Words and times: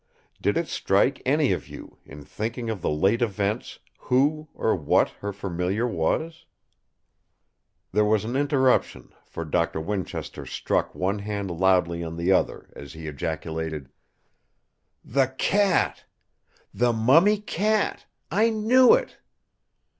Did 0.41 0.57
it 0.57 0.67
strike 0.67 1.21
any 1.27 1.51
of 1.51 1.67
you, 1.67 1.99
in 2.05 2.25
thinking 2.25 2.71
of 2.71 2.81
the 2.81 2.89
late 2.89 3.21
events, 3.21 3.77
who 4.05 4.47
or 4.55 4.75
what 4.75 5.09
her 5.19 5.31
Familiar 5.31 5.85
was?" 5.87 6.47
There 7.91 8.03
was 8.03 8.25
an 8.25 8.35
interruption, 8.35 9.13
for 9.27 9.45
Doctor 9.45 9.79
Winchester 9.79 10.43
struck 10.47 10.95
one 10.95 11.19
hand 11.19 11.51
loudly 11.51 12.03
on 12.03 12.17
the 12.17 12.31
other 12.31 12.73
as 12.75 12.93
he 12.93 13.05
ejaculated: 13.05 13.91
"The 15.05 15.35
cat! 15.37 16.03
The 16.73 16.91
mummy 16.93 17.37
cat! 17.37 18.07
I 18.31 18.49
knew 18.49 18.95
it!" 18.95 19.19